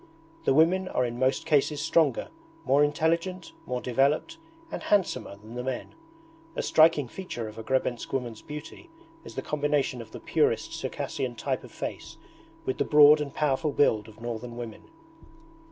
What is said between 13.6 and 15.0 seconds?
build of Northern women.